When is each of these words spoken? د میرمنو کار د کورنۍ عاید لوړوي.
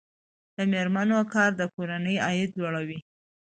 د 0.55 0.57
میرمنو 0.71 1.19
کار 1.33 1.51
د 1.59 1.61
کورنۍ 1.75 2.15
عاید 2.25 2.51
لوړوي. 2.59 2.99